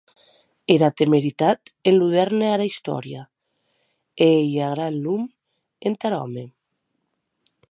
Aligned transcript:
Era 0.75 0.87
temeritat 1.01 1.71
enludèrne 1.91 2.49
ara 2.55 2.67
istòria, 2.71 3.21
e 4.25 4.31
ei 4.41 4.51
ua 4.59 4.73
gran 4.75 4.95
lum 5.05 5.31
entar 5.91 6.13
òme. 6.23 6.49